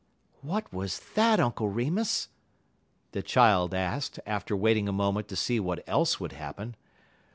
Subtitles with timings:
[0.41, 2.29] "What was that, Uncle Remus?"
[3.11, 6.75] the child asked, after waiting a moment to see what else would happen.